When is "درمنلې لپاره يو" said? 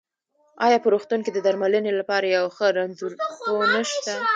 1.45-2.45